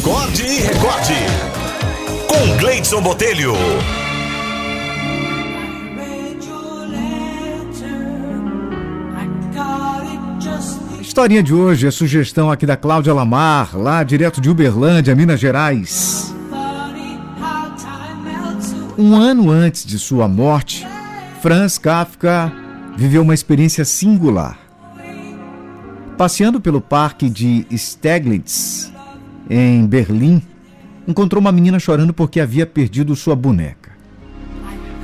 [0.00, 1.14] Acorde e recorde.
[2.28, 3.54] Com Gleidson Botelho.
[10.98, 15.40] A historinha de hoje é sugestão aqui da Cláudia Lamar, lá direto de Uberlândia, Minas
[15.40, 16.34] Gerais.
[18.98, 20.86] Um ano antes de sua morte,
[21.40, 22.52] Franz Kafka
[22.96, 24.58] viveu uma experiência singular.
[26.18, 28.94] Passeando pelo parque de Steglitz,
[29.48, 30.42] em Berlim,
[31.06, 33.92] encontrou uma menina chorando porque havia perdido sua boneca.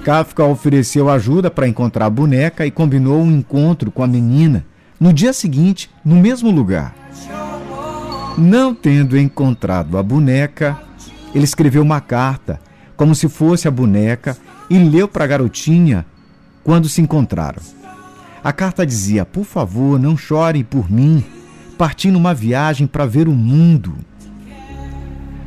[0.05, 4.65] Kafka ofereceu ajuda para encontrar a boneca e combinou um encontro com a menina
[4.99, 6.95] no dia seguinte, no mesmo lugar.
[8.37, 10.81] Não tendo encontrado a boneca,
[11.35, 12.61] ele escreveu uma carta,
[12.97, 14.37] como se fosse a boneca,
[14.69, 16.07] e leu para a garotinha
[16.65, 17.63] quando se encontraram.
[18.43, 21.25] A carta dizia: Por favor, não chore por mim.
[21.79, 23.95] Parti numa viagem para ver o mundo.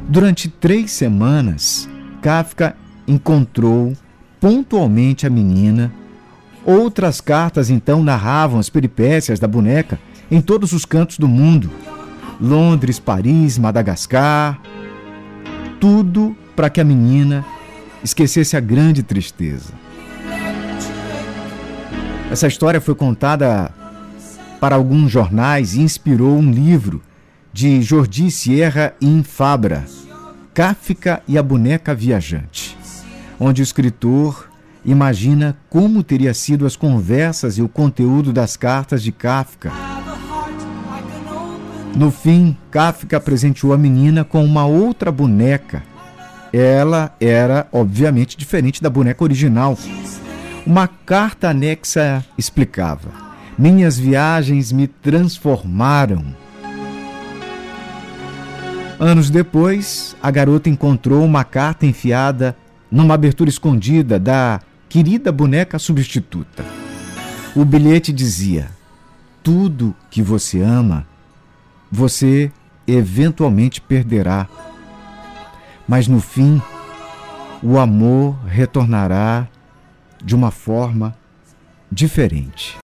[0.07, 1.89] Durante três semanas,
[2.21, 2.75] Kafka
[3.07, 3.93] encontrou
[4.39, 5.91] pontualmente a menina.
[6.63, 11.69] Outras cartas então narravam as peripécias da boneca em todos os cantos do mundo
[12.39, 14.59] Londres, Paris, Madagascar.
[15.79, 17.45] Tudo para que a menina
[18.03, 19.73] esquecesse a grande tristeza.
[22.31, 23.71] Essa história foi contada
[24.59, 27.01] para alguns jornais e inspirou um livro
[27.55, 29.85] de Jordi Sierra in Fabra,
[30.53, 32.77] Kafka e a Boneca Viajante,
[33.39, 34.49] onde o escritor
[34.83, 39.71] imagina como teria sido as conversas e o conteúdo das cartas de Kafka.
[41.95, 45.81] No fim, Kafka presenteou a menina com uma outra boneca.
[46.51, 49.77] Ela era, obviamente, diferente da boneca original
[50.67, 53.11] uma carta anexa explicava:
[53.57, 56.43] Minhas viagens me transformaram.
[59.05, 62.57] Anos depois, a garota encontrou uma carta enfiada
[62.89, 66.65] numa abertura escondida da querida boneca substituta.
[67.55, 68.71] O bilhete dizia:
[69.43, 71.05] Tudo que você ama,
[71.91, 72.51] você
[72.87, 74.47] eventualmente perderá.
[75.87, 76.59] Mas no fim,
[77.61, 79.47] o amor retornará
[80.23, 81.15] de uma forma
[81.91, 82.73] diferente.